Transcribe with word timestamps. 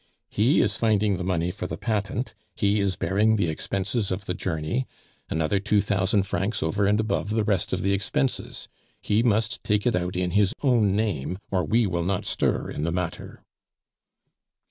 "He 0.31 0.61
is 0.61 0.77
finding 0.77 1.17
the 1.17 1.23
money 1.23 1.51
for 1.51 1.67
the 1.67 1.77
patent; 1.77 2.33
he 2.55 2.79
is 2.79 2.95
bearing 2.95 3.35
the 3.35 3.47
expenses 3.49 4.09
of 4.09 4.25
the 4.25 4.33
journey 4.33 4.87
another 5.29 5.59
two 5.59 5.79
thousand 5.79 6.23
francs 6.23 6.63
over 6.63 6.87
and 6.87 6.99
above 6.99 7.29
the 7.29 7.43
rest 7.43 7.71
of 7.71 7.83
the 7.83 7.93
expenses. 7.93 8.67
He 9.03 9.21
must 9.21 9.63
take 9.63 9.85
it 9.85 9.95
out 9.95 10.15
in 10.15 10.31
his 10.31 10.53
own 10.63 10.95
name, 10.95 11.37
or 11.51 11.63
we 11.63 11.85
will 11.85 12.01
not 12.03 12.25
stir 12.25 12.71
in 12.71 12.83
the 12.83 12.91
matter." 12.91 13.43